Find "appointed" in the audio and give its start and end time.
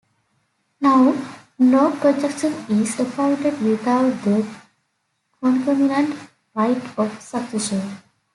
2.99-3.61